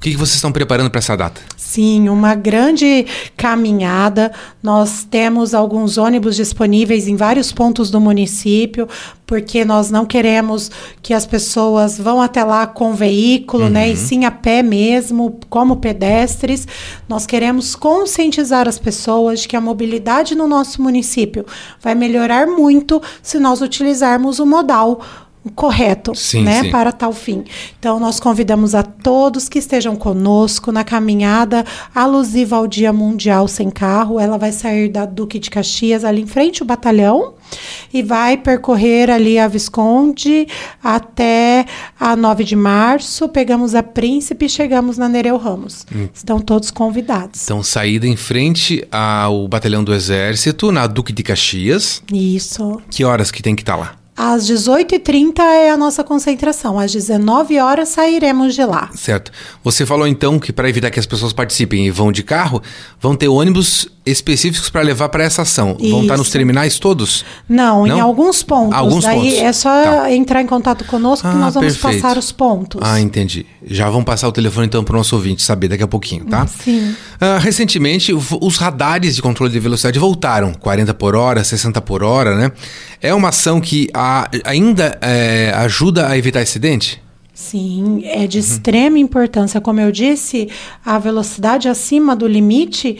O 0.02 0.04
que, 0.04 0.10
que 0.10 0.16
vocês 0.16 0.34
estão 0.34 0.50
preparando 0.50 0.90
para 0.90 0.98
essa 0.98 1.16
data? 1.16 1.40
Sim, 1.56 2.08
uma 2.08 2.34
grande 2.34 3.06
caminhada. 3.36 4.32
Nós 4.60 5.06
temos 5.08 5.54
alguns 5.54 5.96
ônibus 5.96 6.34
disponíveis 6.34 7.06
em 7.06 7.14
vários 7.14 7.52
pontos 7.52 7.88
do 7.88 8.00
município, 8.00 8.88
porque 9.24 9.64
nós 9.64 9.92
não 9.92 10.04
queremos 10.04 10.72
que 11.00 11.14
as 11.14 11.24
pessoas 11.24 11.98
vão 11.98 12.20
até 12.20 12.42
lá 12.42 12.66
com 12.66 12.94
veículo, 12.94 13.66
uhum. 13.66 13.70
né? 13.70 13.90
E 13.90 13.92
uhum. 13.92 13.96
sim 13.96 14.24
a 14.24 14.32
pé 14.32 14.60
mesmo, 14.60 15.38
como 15.48 15.76
pedestres. 15.76 16.66
Nós 17.08 17.24
queremos 17.24 17.76
conscientizar 17.76 18.66
as 18.66 18.80
pessoas 18.80 19.42
de 19.42 19.48
que 19.48 19.56
a 19.56 19.60
mobilidade 19.60 20.34
no 20.34 20.48
nosso 20.48 20.82
município 20.82 21.46
vai 21.80 21.94
melhorar 21.94 22.48
muito 22.48 23.00
se 23.22 23.38
nós 23.38 23.60
utilizarmos 23.60 24.40
o 24.40 24.46
modal 24.46 25.00
correto, 25.50 26.14
sim, 26.14 26.42
né, 26.42 26.62
sim. 26.62 26.70
para 26.70 26.92
tal 26.92 27.12
fim. 27.12 27.44
Então 27.78 27.98
nós 27.98 28.20
convidamos 28.20 28.74
a 28.74 28.82
todos 28.82 29.48
que 29.48 29.58
estejam 29.58 29.96
conosco 29.96 30.70
na 30.70 30.84
caminhada 30.84 31.64
alusiva 31.94 32.56
ao 32.56 32.66
Dia 32.66 32.92
Mundial 32.92 33.48
sem 33.48 33.68
carro. 33.68 34.20
Ela 34.20 34.38
vai 34.38 34.52
sair 34.52 34.88
da 34.88 35.04
Duque 35.04 35.38
de 35.38 35.50
Caxias 35.50 36.04
ali 36.04 36.22
em 36.22 36.26
frente 36.26 36.62
ao 36.62 36.66
batalhão 36.66 37.34
e 37.92 38.02
vai 38.02 38.36
percorrer 38.36 39.10
ali 39.10 39.38
a 39.38 39.48
Visconde 39.48 40.46
até 40.82 41.66
a 41.98 42.14
9 42.16 42.44
de 42.44 42.56
março. 42.56 43.28
Pegamos 43.28 43.74
a 43.74 43.82
Príncipe 43.82 44.46
e 44.46 44.48
chegamos 44.48 44.96
na 44.96 45.08
Nereu 45.08 45.36
Ramos. 45.36 45.86
Hum. 45.94 46.08
Estão 46.14 46.38
todos 46.40 46.70
convidados. 46.70 47.44
Então, 47.44 47.62
saída 47.62 48.06
em 48.06 48.16
frente 48.16 48.86
ao 48.90 49.46
batalhão 49.48 49.82
do 49.82 49.92
Exército, 49.92 50.70
na 50.72 50.86
Duque 50.86 51.12
de 51.12 51.22
Caxias. 51.22 52.02
Isso. 52.12 52.80
Que 52.90 53.04
horas 53.04 53.30
que 53.30 53.42
tem 53.42 53.54
que 53.54 53.62
estar 53.62 53.74
tá 53.74 53.78
lá? 53.78 54.01
Às 54.16 54.46
18h30 54.46 55.38
é 55.40 55.70
a 55.70 55.76
nossa 55.76 56.04
concentração. 56.04 56.78
Às 56.78 56.92
19 56.92 57.58
horas 57.58 57.88
sairemos 57.88 58.54
de 58.54 58.64
lá. 58.64 58.90
Certo. 58.94 59.32
Você 59.64 59.86
falou 59.86 60.06
então 60.06 60.38
que 60.38 60.52
para 60.52 60.68
evitar 60.68 60.90
que 60.90 61.00
as 61.00 61.06
pessoas 61.06 61.32
participem 61.32 61.86
e 61.86 61.90
vão 61.90 62.12
de 62.12 62.22
carro, 62.22 62.62
vão 63.00 63.16
ter 63.16 63.28
ônibus 63.28 63.88
específicos 64.04 64.68
para 64.68 64.82
levar 64.82 65.08
para 65.08 65.24
essa 65.24 65.42
ação. 65.42 65.76
Isso. 65.78 65.90
Vão 65.90 66.02
estar 66.02 66.16
nos 66.16 66.30
terminais 66.30 66.78
todos? 66.78 67.24
Não, 67.48 67.86
Não? 67.86 67.96
em 67.96 68.00
alguns 68.00 68.42
pontos. 68.42 68.76
Alguns 68.76 69.04
Daí 69.04 69.20
pontos. 69.20 69.38
é 69.38 69.52
só 69.52 69.70
tá. 69.70 70.12
entrar 70.12 70.42
em 70.42 70.46
contato 70.46 70.84
conosco 70.84 71.28
que 71.28 71.34
ah, 71.34 71.38
nós 71.38 71.54
vamos 71.54 71.76
perfeito. 71.76 72.02
passar 72.02 72.18
os 72.18 72.32
pontos. 72.32 72.80
Ah, 72.82 73.00
entendi. 73.00 73.46
Já 73.64 73.88
vão 73.88 74.02
passar 74.02 74.28
o 74.28 74.32
telefone 74.32 74.66
então 74.66 74.82
para 74.82 74.94
o 74.94 74.96
nosso 74.96 75.14
ouvinte 75.14 75.42
saber 75.42 75.68
daqui 75.68 75.82
a 75.82 75.88
pouquinho, 75.88 76.24
tá? 76.24 76.46
Sim. 76.46 76.94
Ah, 77.20 77.38
recentemente, 77.38 78.12
os 78.12 78.56
radares 78.56 79.14
de 79.14 79.22
controle 79.22 79.52
de 79.52 79.60
velocidade 79.60 79.98
voltaram, 79.98 80.52
40 80.52 80.92
por 80.94 81.14
hora, 81.14 81.44
60 81.44 81.80
por 81.80 82.02
hora, 82.02 82.36
né? 82.36 82.52
É 83.00 83.14
uma 83.14 83.28
ação 83.28 83.60
que 83.60 83.88
a, 83.94 84.28
ainda 84.44 84.98
é, 85.00 85.52
ajuda 85.56 86.08
a 86.08 86.18
evitar 86.18 86.40
acidente? 86.40 87.00
Sim, 87.34 88.02
é 88.04 88.26
de 88.26 88.38
uhum. 88.38 88.44
extrema 88.44 88.98
importância. 88.98 89.60
Como 89.60 89.80
eu 89.80 89.90
disse, 89.90 90.48
a 90.84 90.98
velocidade 90.98 91.68
acima 91.68 92.14
do 92.14 92.26
limite 92.26 92.98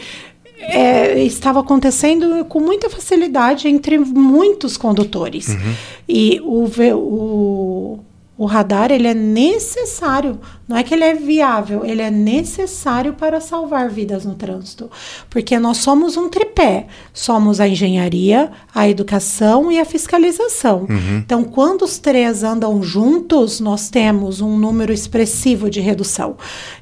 é, 0.67 1.23
estava 1.23 1.59
acontecendo 1.59 2.45
com 2.45 2.59
muita 2.59 2.89
facilidade 2.89 3.67
entre 3.67 3.97
muitos 3.97 4.77
condutores. 4.77 5.49
Uhum. 5.49 5.75
E 6.07 6.41
o, 6.43 6.69
o, 6.95 7.99
o 8.37 8.45
radar 8.45 8.91
ele 8.91 9.07
é 9.07 9.13
necessário 9.13 10.39
não 10.65 10.77
é 10.77 10.83
que 10.83 10.93
ele 10.93 11.03
é 11.03 11.13
viável, 11.13 11.85
ele 11.85 12.01
é 12.01 12.09
necessário 12.09 13.13
para 13.13 13.41
salvar 13.41 13.89
vidas 13.89 14.23
no 14.23 14.33
trânsito. 14.33 14.89
Porque 15.29 15.59
nós 15.59 15.77
somos 15.77 16.15
um 16.15 16.29
tripé: 16.29 16.87
somos 17.13 17.59
a 17.59 17.67
engenharia, 17.67 18.49
a 18.73 18.87
educação 18.87 19.69
e 19.69 19.79
a 19.79 19.85
fiscalização. 19.85 20.87
Uhum. 20.89 21.17
Então, 21.17 21.43
quando 21.43 21.81
os 21.83 21.97
três 21.97 22.43
andam 22.43 22.81
juntos, 22.81 23.59
nós 23.59 23.89
temos 23.89 24.39
um 24.39 24.57
número 24.57 24.93
expressivo 24.93 25.69
de 25.69 25.81
redução. 25.81 26.37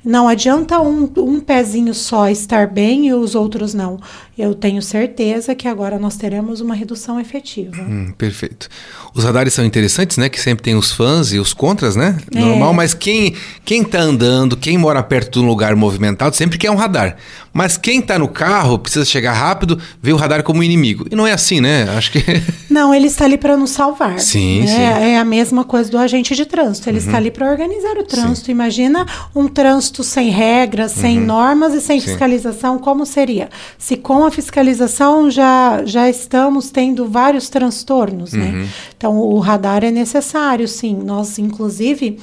Não 0.05 0.27
adianta 0.27 0.79
um, 0.79 1.11
um 1.17 1.39
pezinho 1.39 1.93
só 1.93 2.29
estar 2.29 2.67
bem 2.67 3.07
e 3.07 3.13
os 3.13 3.33
outros 3.33 3.73
não. 3.73 3.99
Eu 4.37 4.55
tenho 4.55 4.81
certeza 4.81 5.53
que 5.53 5.67
agora 5.67 5.99
nós 5.99 6.17
teremos 6.17 6.61
uma 6.61 6.73
redução 6.73 7.19
efetiva. 7.19 7.81
Hum, 7.81 8.13
perfeito. 8.17 8.69
Os 9.13 9.23
radares 9.23 9.53
são 9.53 9.65
interessantes, 9.65 10.17
né? 10.17 10.29
Que 10.29 10.39
sempre 10.39 10.63
tem 10.63 10.75
os 10.75 10.91
fãs 10.91 11.31
e 11.33 11.39
os 11.39 11.53
contras, 11.53 11.95
né? 11.95 12.17
É. 12.33 12.39
Normal, 12.39 12.73
mas 12.73 12.93
quem 12.93 13.35
quem 13.71 13.83
está 13.83 14.01
andando, 14.01 14.57
quem 14.57 14.77
mora 14.77 15.01
perto 15.01 15.39
de 15.39 15.45
um 15.45 15.47
lugar 15.47 15.77
movimentado, 15.77 16.35
sempre 16.35 16.57
quer 16.57 16.69
um 16.69 16.75
radar. 16.75 17.15
Mas 17.53 17.77
quem 17.77 17.99
está 17.99 18.19
no 18.19 18.27
carro, 18.27 18.77
precisa 18.77 19.05
chegar 19.05 19.31
rápido, 19.31 19.79
vê 20.01 20.11
o 20.11 20.17
radar 20.17 20.43
como 20.43 20.61
inimigo. 20.61 21.05
E 21.09 21.15
não 21.15 21.25
é 21.25 21.31
assim, 21.31 21.61
né? 21.61 21.87
Acho 21.95 22.11
que. 22.11 22.21
Não, 22.69 22.93
ele 22.93 23.07
está 23.07 23.25
ali 23.25 23.37
para 23.37 23.57
nos 23.57 23.71
salvar. 23.71 24.17
Sim, 24.21 24.61
né? 24.61 24.67
sim. 24.67 24.81
É 24.81 25.19
a 25.19 25.25
mesma 25.25 25.65
coisa 25.65 25.91
do 25.91 25.97
agente 25.97 26.33
de 26.33 26.45
trânsito. 26.45 26.89
Ele 26.89 26.99
uhum. 26.99 27.05
está 27.05 27.17
ali 27.17 27.29
para 27.29 27.51
organizar 27.51 27.97
o 27.97 28.03
trânsito. 28.03 28.45
Sim. 28.45 28.53
Imagina 28.53 29.05
um 29.35 29.45
trânsito 29.49 30.05
sem 30.05 30.29
regras, 30.29 30.93
sem 30.93 31.19
uhum. 31.19 31.25
normas 31.25 31.73
e 31.73 31.81
sem 31.81 31.99
sim. 31.99 32.07
fiscalização, 32.07 32.79
como 32.79 33.05
seria? 33.05 33.49
Se 33.77 33.97
com 33.97 34.25
a 34.25 34.31
fiscalização 34.31 35.29
já, 35.29 35.83
já 35.83 36.09
estamos 36.09 36.71
tendo 36.71 37.09
vários 37.09 37.49
transtornos, 37.49 38.31
né? 38.31 38.45
uhum. 38.45 38.51
né? 38.61 38.69
Então, 38.95 39.17
o 39.17 39.39
radar 39.39 39.83
é 39.83 39.91
necessário, 39.91 40.67
sim. 40.67 40.95
Nós, 40.95 41.37
inclusive, 41.37 42.17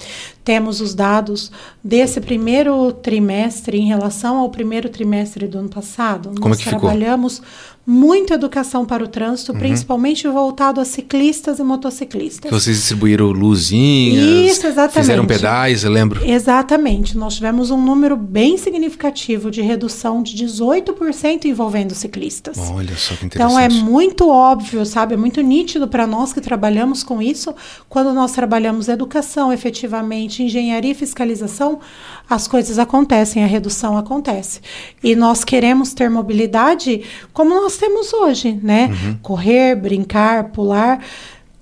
temos 0.48 0.80
os 0.80 0.94
dados 0.94 1.52
desse 1.84 2.22
primeiro 2.22 2.90
trimestre 2.90 3.76
em 3.76 3.86
relação 3.86 4.38
ao 4.38 4.48
primeiro 4.48 4.88
trimestre 4.88 5.46
do 5.46 5.58
ano 5.58 5.68
passado. 5.68 6.30
Como 6.40 6.48
Nós 6.48 6.60
é 6.60 6.62
que 6.62 6.70
trabalhamos 6.70 7.34
ficou? 7.34 7.78
muita 7.90 8.34
educação 8.34 8.84
para 8.84 9.02
o 9.02 9.08
trânsito, 9.08 9.50
uhum. 9.50 9.58
principalmente 9.58 10.28
voltado 10.28 10.78
a 10.78 10.84
ciclistas 10.84 11.58
e 11.58 11.62
motociclistas. 11.62 12.50
Que 12.50 12.54
vocês 12.54 12.76
distribuíram 12.76 13.28
luzinhas, 13.30 14.52
Isso, 14.52 14.66
exatamente. 14.66 15.00
fizeram 15.00 15.24
pedais, 15.24 15.84
eu 15.84 15.90
lembro. 15.90 16.22
Exatamente. 16.22 17.16
Nós 17.16 17.36
tivemos 17.36 17.70
um 17.70 17.82
número 17.82 18.14
bem 18.14 18.58
significativo 18.58 19.50
de 19.50 19.62
redução 19.62 20.22
de 20.22 20.36
18% 20.44 21.46
envolvendo 21.46 21.94
ciclistas. 21.94 22.58
Olha 22.58 22.94
só 22.94 23.14
que 23.16 23.24
interessante. 23.24 23.36
Então 23.36 23.58
é 23.58 23.70
muito 23.70 24.28
óbvio, 24.28 24.84
sabe? 24.84 25.14
É 25.14 25.16
muito 25.16 25.40
nítido 25.40 25.88
para 25.88 26.06
nós 26.06 26.34
que 26.34 26.42
trabalhamos 26.42 27.02
com 27.02 27.22
isso. 27.22 27.54
Quando 27.88 28.12
nós 28.12 28.32
trabalhamos 28.32 28.88
educação, 28.88 29.50
efetivamente, 29.50 30.37
engenharia 30.42 30.92
e 30.92 30.94
fiscalização, 30.94 31.80
as 32.28 32.46
coisas 32.46 32.78
acontecem, 32.78 33.44
a 33.44 33.46
redução 33.46 33.96
acontece. 33.96 34.60
E 35.02 35.14
nós 35.14 35.44
queremos 35.44 35.92
ter 35.92 36.08
mobilidade 36.08 37.02
como 37.32 37.54
nós 37.54 37.76
temos 37.76 38.12
hoje, 38.12 38.58
né? 38.62 38.86
Uhum. 38.86 39.18
Correr, 39.22 39.74
brincar, 39.74 40.44
pular. 40.44 41.04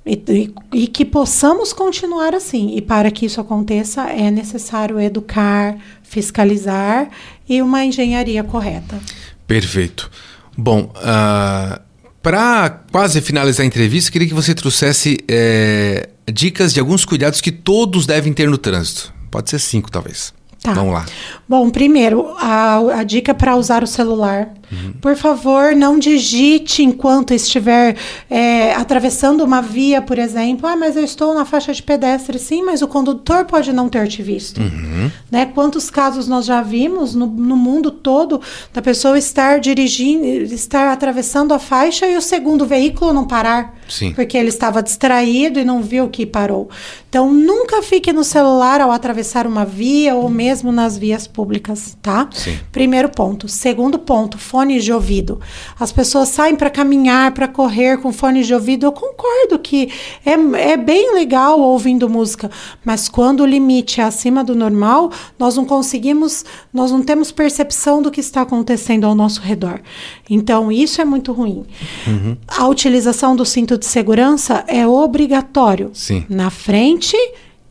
E, 0.04 0.23
e, 0.28 0.54
e, 0.73 0.87
que 0.87 1.04
possamos 1.04 1.73
continuar 1.73 2.33
assim. 2.33 2.76
E 2.76 2.80
para 2.80 3.11
que 3.11 3.26
isso 3.26 3.40
aconteça, 3.40 4.02
é 4.02 4.30
necessário 4.30 5.00
educar, 5.00 5.76
fiscalizar 6.04 7.11
e 7.49 7.61
uma 7.61 7.85
engenharia 7.85 8.45
correta. 8.45 9.00
Perfeito. 9.49 10.09
Bom, 10.56 10.83
uh, 10.83 10.92
ah, 11.02 11.80
para 12.23 12.71
quase 12.90 13.21
finalizar 13.21 13.62
a 13.62 13.66
entrevista, 13.66 14.11
queria 14.11 14.26
que 14.26 14.35
você 14.35 14.52
trouxesse 14.52 15.18
é, 15.28 16.09
dicas 16.33 16.73
de 16.73 16.80
alguns 16.80 17.04
cuidados 17.04 17.40
que 17.40 17.52
todos 17.52 18.06
devem 18.06 18.33
ter 18.33 18.49
no 18.49 18.59
trânsito. 18.59 19.12
Pode 19.30 19.50
ser 19.50 19.59
cinco, 19.59 19.90
talvez. 19.90 20.33
Tá. 20.62 20.73
Vamos 20.73 20.95
lá. 20.95 21.06
Bom, 21.49 21.71
primeiro, 21.71 22.35
a, 22.38 22.78
a 22.99 23.04
dica 23.04 23.35
para 23.35 23.56
usar 23.56 23.83
o 23.83 23.87
celular. 23.87 24.52
Uhum. 24.70 24.94
Por 25.00 25.16
favor, 25.16 25.75
não 25.76 25.99
digite 25.99 26.82
enquanto 26.82 27.32
estiver 27.32 27.96
é, 28.28 28.75
atravessando 28.75 29.44
uma 29.44 29.61
via, 29.61 30.02
por 30.02 30.18
exemplo. 30.18 30.66
Ah, 30.66 30.76
mas 30.76 30.96
eu 30.96 31.04
estou 31.04 31.35
na 31.35 31.44
faixa 31.44 31.73
de 31.73 31.82
pedestre. 31.82 32.38
Sim, 32.38 32.62
mas 32.62 32.82
o 32.82 32.88
condutor 32.88 33.44
pode 33.44 33.73
não 33.73 33.88
ter 33.88 34.08
te 34.08 34.23
visto. 34.23 34.61
Uhum. 34.61 35.11
Né? 35.30 35.46
Quantos 35.46 35.90
casos 35.90 36.26
nós 36.26 36.46
já 36.46 36.62
vimos 36.62 37.14
no, 37.14 37.26
no 37.26 37.56
mundo 37.56 37.90
todo 37.90 38.40
da 38.73 38.82
pessoa 38.82 39.18
estar 39.18 39.61
dirigindo, 39.61 40.26
estar 40.26 40.92
atravessando 40.92 41.54
a 41.54 41.58
faixa 41.58 42.06
e 42.06 42.16
o 42.16 42.23
segundo 42.23 42.66
veículo 42.66 43.12
não 43.12 43.26
parar? 43.26 43.76
Sim. 43.88 44.12
Porque 44.12 44.37
ele 44.37 44.49
estava 44.49 44.82
distraído 44.82 45.61
e 45.61 45.64
não 45.64 45.82
viu 45.82 46.08
que 46.08 46.26
parou. 46.26 46.68
Então, 47.08 47.32
nunca 47.32 47.82
fique 47.82 48.12
no 48.12 48.25
celular 48.25 48.80
ao 48.80 48.90
atravessar 48.90 49.46
uma 49.46 49.64
via 49.64 50.14
ou 50.14 50.28
mesmo 50.28 50.70
nas 50.73 50.99
vias 50.99 51.26
públicas, 51.26 51.96
tá? 52.02 52.28
Sim. 52.32 52.58
Primeiro 52.73 53.08
ponto. 53.08 53.49
Segundo 53.49 53.99
ponto, 53.99 54.37
fones 54.56 54.84
de 54.84 54.90
ouvido. 54.90 55.38
As 55.78 55.92
pessoas 55.92 56.30
saem 56.30 56.56
para 56.56 56.70
caminhar, 56.70 57.32
para 57.32 57.46
correr 57.46 57.98
com 57.98 58.10
fones 58.10 58.46
de 58.46 58.54
ouvido. 58.54 58.86
Eu 58.86 58.92
concordo 58.92 59.58
que 59.58 59.92
é, 60.25 60.32
é 60.72 60.76
bem 60.78 61.12
legal 61.12 61.60
ouvindo 61.60 62.08
música, 62.08 62.50
mas 62.82 63.06
quando 63.06 63.40
o 63.40 63.46
limite 63.46 64.00
é 64.00 64.04
acima 64.04 64.42
do 64.42 64.54
normal, 64.54 65.12
nós 65.38 65.56
não 65.56 65.66
conseguimos, 65.66 66.42
nós 66.72 66.90
não 66.90 67.02
temos 67.02 67.30
percepção 67.30 68.00
do 68.00 68.10
que 68.10 68.18
está 68.18 68.40
acontecendo 68.40 69.04
ao 69.04 69.14
nosso 69.14 69.42
redor. 69.42 69.82
Então, 70.30 70.72
isso 70.72 71.02
é 71.02 71.04
muito 71.04 71.34
ruim. 71.34 71.66
Uhum. 72.06 72.38
A 72.48 72.66
utilização 72.66 73.36
do 73.36 73.44
cinto 73.44 73.76
de 73.76 73.84
segurança 73.84 74.64
é 74.66 74.86
obrigatório. 74.86 75.90
Sim. 75.92 76.25
Na 76.30 76.48
frente 76.48 77.14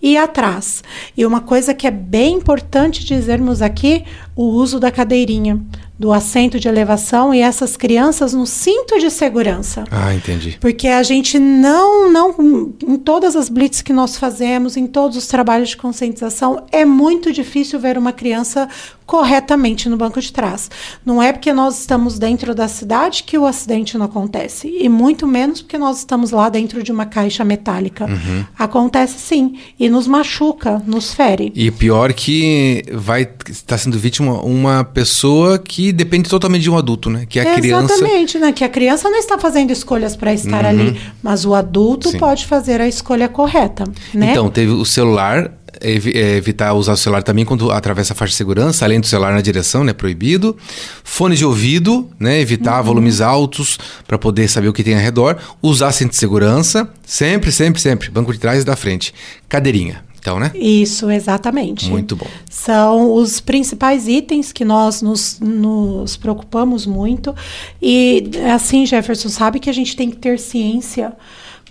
e 0.05 0.17
atrás. 0.17 0.83
E 1.17 1.25
uma 1.25 1.41
coisa 1.41 1.73
que 1.73 1.87
é 1.87 1.91
bem 1.91 2.35
importante 2.35 3.03
dizermos 3.03 3.59
aqui, 3.59 4.03
o 4.35 4.43
uso 4.43 4.79
da 4.79 4.91
cadeirinha 4.91 5.59
do 5.97 6.11
assento 6.11 6.59
de 6.59 6.67
elevação 6.67 7.33
e 7.33 7.39
essas 7.39 7.77
crianças 7.77 8.33
no 8.33 8.45
cinto 8.45 8.99
de 8.99 9.09
segurança. 9.09 9.85
Ah, 9.89 10.13
entendi. 10.13 10.57
Porque 10.59 10.87
a 10.87 11.01
gente 11.03 11.39
não, 11.39 12.11
não, 12.11 12.73
em 12.85 12.97
todas 12.97 13.35
as 13.35 13.47
blitz 13.47 13.81
que 13.81 13.93
nós 13.93 14.17
fazemos, 14.17 14.75
em 14.75 14.87
todos 14.87 15.17
os 15.17 15.27
trabalhos 15.27 15.69
de 15.69 15.77
conscientização, 15.77 16.65
é 16.71 16.83
muito 16.83 17.31
difícil 17.31 17.79
ver 17.79 17.97
uma 17.97 18.11
criança 18.11 18.67
corretamente 19.05 19.87
no 19.87 19.97
banco 19.97 20.19
de 20.19 20.31
trás. 20.31 20.69
Não 21.05 21.21
é 21.21 21.31
porque 21.31 21.53
nós 21.53 21.79
estamos 21.79 22.17
dentro 22.17 22.55
da 22.55 22.67
cidade 22.67 23.23
que 23.23 23.37
o 23.37 23.45
acidente 23.45 23.97
não 23.97 24.05
acontece, 24.05 24.67
e 24.79 24.89
muito 24.89 25.27
menos 25.27 25.61
porque 25.61 25.77
nós 25.77 25.99
estamos 25.99 26.31
lá 26.31 26.49
dentro 26.49 26.81
de 26.81 26.91
uma 26.91 27.05
caixa 27.05 27.43
metálica. 27.43 28.05
Uhum. 28.05 28.45
Acontece 28.57 29.19
sim, 29.19 29.57
e 29.79 29.89
nos 29.89 30.07
machuca, 30.07 30.81
nos 30.85 31.13
fere. 31.13 31.51
E 31.55 31.69
pior 31.71 32.13
que 32.13 32.83
vai 32.93 33.29
estar 33.49 33.77
sendo 33.77 33.97
vítima 33.97 34.41
uma 34.41 34.83
pessoa 34.83 35.59
que 35.59 35.91
depende 35.91 36.29
totalmente 36.29 36.63
de 36.63 36.69
um 36.69 36.77
adulto, 36.77 37.09
né? 37.09 37.25
Que 37.27 37.39
é 37.39 37.51
a 37.51 37.55
criança. 37.55 37.93
Exatamente, 37.93 38.39
né? 38.39 38.51
Que 38.51 38.63
a 38.63 38.69
criança 38.69 39.09
não 39.09 39.17
está 39.17 39.37
fazendo 39.37 39.71
escolhas 39.71 40.15
para 40.15 40.33
estar 40.33 40.63
uhum. 40.63 40.69
ali, 40.69 41.01
mas 41.21 41.45
o 41.45 41.53
adulto 41.53 42.09
Sim. 42.09 42.17
pode 42.17 42.45
fazer 42.45 42.81
a 42.81 42.87
escolha 42.87 43.29
correta, 43.29 43.83
né? 44.13 44.31
Então, 44.31 44.49
teve 44.49 44.71
o 44.71 44.85
celular 44.85 45.51
evitar 45.81 46.73
usar 46.73 46.93
o 46.93 46.97
celular 46.97 47.23
também 47.23 47.45
quando 47.45 47.71
atravessa 47.71 48.13
a 48.13 48.15
faixa 48.15 48.31
de 48.31 48.37
segurança, 48.37 48.85
além 48.85 48.99
do 48.99 49.07
celular 49.07 49.33
na 49.33 49.41
direção, 49.41 49.83
né? 49.83 49.93
Proibido. 49.93 50.55
Fone 51.03 51.35
de 51.35 51.45
ouvido, 51.45 52.09
né? 52.19 52.39
Evitar 52.39 52.79
uhum. 52.79 52.85
volumes 52.85 53.21
altos 53.21 53.77
para 54.07 54.17
poder 54.17 54.47
saber 54.47 54.67
o 54.67 54.73
que 54.73 54.83
tem 54.83 54.95
ao 54.95 55.01
redor. 55.01 55.37
Usar 55.61 55.91
cinto 55.91 56.11
de 56.11 56.17
segurança, 56.17 56.89
sempre, 57.05 57.51
sempre, 57.51 57.81
sempre. 57.81 58.09
Banco 58.09 58.31
de 58.33 58.39
trás 58.39 58.61
e 58.61 58.65
da 58.65 58.75
frente. 58.75 59.13
Cadeirinha. 59.47 60.03
Então, 60.25 60.39
né? 60.39 60.51
Isso, 60.55 61.11
exatamente. 61.11 61.87
Muito 61.87 62.15
bom. 62.15 62.25
São 62.49 63.13
os 63.13 63.39
principais 63.39 64.07
itens 64.07 64.51
que 64.51 64.65
nós 64.65 65.03
nos, 65.03 65.39
nos 65.39 66.17
preocupamos 66.17 66.87
muito. 66.87 67.35
E, 67.79 68.31
assim, 68.51 68.87
Jefferson, 68.87 69.29
sabe 69.29 69.59
que 69.59 69.69
a 69.69 69.73
gente 69.73 69.95
tem 69.95 70.09
que 70.09 70.17
ter 70.17 70.39
ciência 70.39 71.13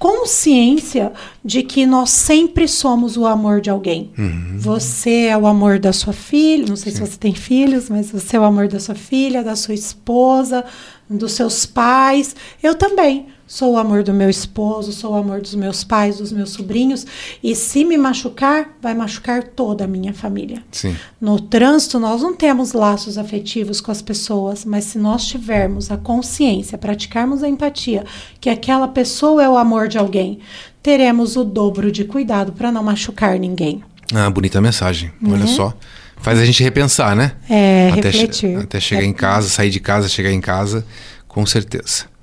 consciência 0.04 1.14
de 1.42 1.62
que 1.62 1.86
nós 1.86 2.10
sempre 2.10 2.68
somos 2.68 3.16
o 3.16 3.24
amor 3.24 3.62
de 3.62 3.70
alguém. 3.70 4.12
Uhum. 4.18 4.58
Você 4.58 5.28
é 5.28 5.36
o 5.36 5.46
amor 5.46 5.78
da 5.78 5.94
sua 5.94 6.12
filha, 6.12 6.66
não 6.68 6.76
sei 6.76 6.92
Sim. 6.92 6.98
se 6.98 7.10
você 7.10 7.16
tem 7.16 7.34
filhos, 7.34 7.88
mas 7.88 8.10
você 8.10 8.36
é 8.36 8.40
o 8.40 8.44
amor 8.44 8.68
da 8.68 8.78
sua 8.78 8.94
filha, 8.94 9.42
da 9.42 9.56
sua 9.56 9.72
esposa, 9.72 10.62
dos 11.08 11.32
seus 11.32 11.64
pais. 11.64 12.36
Eu 12.62 12.74
também. 12.74 13.28
Sou 13.46 13.74
o 13.74 13.78
amor 13.78 14.02
do 14.02 14.12
meu 14.14 14.30
esposo, 14.30 14.90
sou 14.90 15.12
o 15.12 15.16
amor 15.16 15.40
dos 15.40 15.54
meus 15.54 15.84
pais, 15.84 16.16
dos 16.16 16.32
meus 16.32 16.50
sobrinhos. 16.50 17.06
E 17.42 17.54
se 17.54 17.84
me 17.84 17.98
machucar, 17.98 18.70
vai 18.80 18.94
machucar 18.94 19.42
toda 19.42 19.84
a 19.84 19.86
minha 19.86 20.14
família. 20.14 20.62
Sim. 20.72 20.96
No 21.20 21.38
trânsito, 21.38 21.98
nós 21.98 22.22
não 22.22 22.34
temos 22.34 22.72
laços 22.72 23.18
afetivos 23.18 23.80
com 23.80 23.92
as 23.92 24.00
pessoas, 24.00 24.64
mas 24.64 24.84
se 24.84 24.98
nós 24.98 25.26
tivermos 25.26 25.90
a 25.90 25.96
consciência, 25.96 26.78
praticarmos 26.78 27.42
a 27.42 27.48
empatia, 27.48 28.04
que 28.40 28.48
aquela 28.48 28.88
pessoa 28.88 29.42
é 29.42 29.48
o 29.48 29.58
amor 29.58 29.88
de 29.88 29.98
alguém, 29.98 30.38
teremos 30.82 31.36
o 31.36 31.44
dobro 31.44 31.92
de 31.92 32.04
cuidado 32.04 32.52
para 32.52 32.72
não 32.72 32.82
machucar 32.82 33.38
ninguém. 33.38 33.82
Ah, 34.14 34.30
bonita 34.30 34.60
mensagem. 34.60 35.12
Olha 35.22 35.42
uhum. 35.42 35.46
só. 35.46 35.74
Faz 36.16 36.38
a 36.38 36.44
gente 36.44 36.62
repensar, 36.62 37.14
né? 37.14 37.32
É, 37.50 37.90
até 37.92 38.08
refletir. 38.08 38.56
Che 38.58 38.64
até 38.64 38.80
chegar 38.80 39.02
é. 39.02 39.06
em 39.06 39.12
casa, 39.12 39.48
sair 39.50 39.68
de 39.68 39.80
casa, 39.80 40.08
chegar 40.08 40.30
em 40.30 40.40
casa, 40.40 40.86
com 41.28 41.44
certeza. 41.44 42.13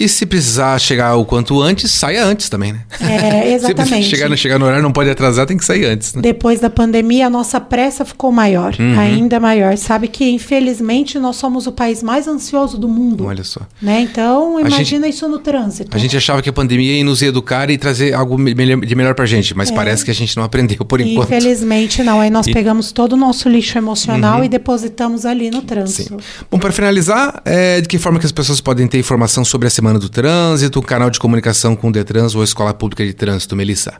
E 0.00 0.08
se 0.08 0.24
precisar 0.24 0.78
chegar 0.78 1.14
o 1.16 1.26
quanto 1.26 1.60
antes, 1.60 1.90
saia 1.90 2.24
antes 2.24 2.48
também, 2.48 2.72
né? 2.72 2.80
É, 3.02 3.52
exatamente. 3.52 4.04
se 4.04 4.10
chegar, 4.16 4.34
chegar 4.34 4.58
no 4.58 4.64
horário, 4.64 4.82
não 4.82 4.92
pode 4.92 5.10
atrasar, 5.10 5.44
tem 5.44 5.58
que 5.58 5.64
sair 5.64 5.84
antes. 5.84 6.14
Né? 6.14 6.22
Depois 6.22 6.58
da 6.58 6.70
pandemia, 6.70 7.26
a 7.26 7.30
nossa 7.30 7.60
pressa 7.60 8.02
ficou 8.02 8.32
maior, 8.32 8.74
uhum. 8.80 8.98
ainda 8.98 9.38
maior. 9.38 9.76
Sabe 9.76 10.08
que, 10.08 10.24
infelizmente, 10.30 11.18
nós 11.18 11.36
somos 11.36 11.66
o 11.66 11.72
país 11.72 12.02
mais 12.02 12.26
ansioso 12.26 12.78
do 12.78 12.88
mundo. 12.88 13.26
Olha 13.26 13.44
só. 13.44 13.60
Né? 13.82 14.00
Então, 14.00 14.58
imagina 14.58 15.06
gente, 15.06 15.14
isso 15.16 15.28
no 15.28 15.38
trânsito. 15.38 15.94
A 15.94 16.00
gente 16.00 16.16
achava 16.16 16.40
que 16.40 16.48
a 16.48 16.52
pandemia 16.52 16.96
ia 16.96 17.04
nos 17.04 17.20
educar 17.20 17.68
e 17.68 17.76
trazer 17.76 18.14
algo 18.14 18.42
de 18.42 18.94
melhor 18.94 19.14
pra 19.14 19.26
gente, 19.26 19.54
mas 19.54 19.70
é. 19.70 19.74
parece 19.74 20.02
que 20.02 20.10
a 20.10 20.14
gente 20.14 20.34
não 20.34 20.44
aprendeu 20.44 20.82
por 20.82 20.98
enquanto. 21.02 21.28
Infelizmente, 21.28 22.02
não. 22.02 22.22
Aí 22.22 22.30
nós 22.30 22.46
e... 22.46 22.54
pegamos 22.54 22.90
todo 22.90 23.12
o 23.12 23.16
nosso 23.18 23.50
lixo 23.50 23.76
emocional 23.76 24.38
uhum. 24.38 24.44
e 24.44 24.48
depositamos 24.48 25.26
ali 25.26 25.50
no 25.50 25.60
trânsito. 25.60 26.14
Sim. 26.14 26.44
Bom, 26.50 26.58
para 26.58 26.72
finalizar, 26.72 27.42
é, 27.44 27.82
de 27.82 27.88
que 27.88 27.98
forma 27.98 28.18
que 28.18 28.24
as 28.24 28.32
pessoas 28.32 28.62
podem 28.62 28.86
ter 28.88 28.98
informação 28.98 29.44
sobre 29.44 29.66
a 29.68 29.70
Semana 29.70 29.89
do 29.98 30.08
Trânsito? 30.08 30.60
Trânsito, 30.60 30.82
canal 30.82 31.08
de 31.10 31.18
comunicação 31.18 31.74
com 31.74 31.88
o 31.88 31.92
Detrans 31.92 32.34
ou 32.34 32.40
a 32.40 32.44
Escola 32.44 32.72
Pública 32.74 33.04
de 33.04 33.12
Trânsito, 33.12 33.56
Melissa? 33.56 33.94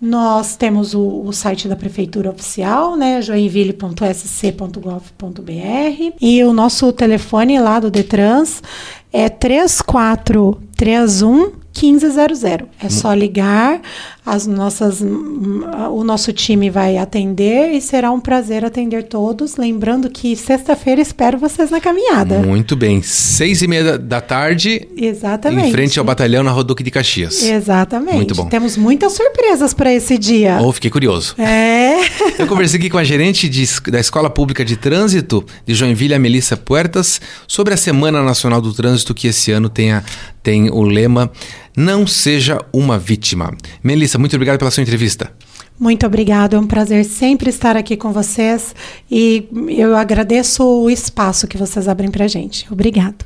Nós 0.00 0.56
temos 0.56 0.94
o, 0.94 1.22
o 1.24 1.32
site 1.32 1.68
da 1.68 1.76
Prefeitura 1.76 2.30
Oficial, 2.30 2.96
né, 2.96 3.20
joinville.sc.gov.br 3.20 6.14
e 6.20 6.44
o 6.44 6.52
nosso 6.52 6.92
telefone 6.92 7.58
lá 7.58 7.80
do 7.80 7.90
Detrans 7.90 8.62
é 9.12 9.28
3431 9.28 11.64
1500. 11.74 12.44
É 12.80 12.88
só 12.88 13.12
ligar, 13.12 13.80
as 14.26 14.46
nossas, 14.46 15.02
o 15.02 16.02
nosso 16.02 16.32
time 16.32 16.70
vai 16.70 16.96
atender 16.96 17.72
e 17.72 17.80
será 17.80 18.10
um 18.10 18.18
prazer 18.18 18.64
atender 18.64 19.02
todos. 19.02 19.58
Lembrando 19.58 20.08
que 20.08 20.34
sexta-feira 20.34 20.98
espero 21.00 21.36
vocês 21.36 21.70
na 21.70 21.78
caminhada. 21.78 22.38
Muito 22.38 22.74
bem, 22.74 23.02
seis 23.02 23.60
e 23.60 23.68
meia 23.68 23.98
da 23.98 24.22
tarde. 24.22 24.88
Exatamente. 24.96 25.68
Em 25.68 25.72
frente 25.72 25.98
ao 25.98 26.04
batalhão 26.06 26.42
na 26.42 26.50
Rodoque 26.50 26.82
de 26.82 26.90
Caxias. 26.90 27.42
Exatamente. 27.42 28.14
Muito 28.14 28.34
bom. 28.34 28.46
Temos 28.48 28.78
muitas 28.78 29.12
surpresas 29.12 29.74
para 29.74 29.92
esse 29.92 30.16
dia. 30.16 30.58
Oh, 30.62 30.72
fiquei 30.72 30.90
curioso. 30.90 31.34
É. 31.38 31.98
Eu 32.40 32.46
conversei 32.46 32.78
aqui 32.78 32.88
com 32.88 32.96
a 32.96 33.04
gerente 33.04 33.46
de, 33.46 33.66
da 33.90 34.00
Escola 34.00 34.30
Pública 34.30 34.64
de 34.64 34.78
Trânsito 34.78 35.44
de 35.66 35.74
Joinville, 35.74 36.14
a 36.14 36.18
Melissa 36.18 36.56
Puertas, 36.56 37.20
sobre 37.46 37.74
a 37.74 37.76
Semana 37.76 38.22
Nacional 38.22 38.62
do 38.62 38.72
Trânsito 38.72 39.12
que 39.12 39.28
esse 39.28 39.52
ano 39.52 39.68
tem, 39.68 39.92
a, 39.92 40.02
tem 40.42 40.70
o 40.70 40.80
lema 40.80 41.30
não 41.76 42.06
seja 42.06 42.58
uma 42.72 42.98
vítima. 42.98 43.54
Melissa, 43.82 44.18
muito 44.18 44.34
obrigado 44.34 44.58
pela 44.58 44.70
sua 44.70 44.82
entrevista. 44.82 45.32
Muito 45.78 46.06
obrigado, 46.06 46.54
é 46.54 46.58
um 46.58 46.66
prazer 46.66 47.04
sempre 47.04 47.50
estar 47.50 47.76
aqui 47.76 47.96
com 47.96 48.12
vocês 48.12 48.74
e 49.10 49.48
eu 49.68 49.96
agradeço 49.96 50.64
o 50.64 50.88
espaço 50.88 51.48
que 51.48 51.58
vocês 51.58 51.88
abrem 51.88 52.10
para 52.10 52.28
gente. 52.28 52.66
Obrigado. 52.72 53.16